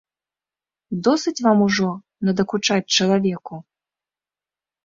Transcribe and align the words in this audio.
Досыць 1.07 1.43
вам 1.47 1.57
ужо 1.67 1.89
надакучаць 2.31 2.93
чалавеку. 2.99 3.55